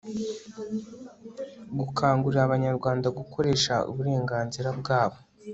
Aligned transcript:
gukangurira 1.77 2.41
abanyarwanda 2.43 3.07
gukoresha 3.17 3.73
uburenganzira 3.89 4.69
bwabo 4.79 5.17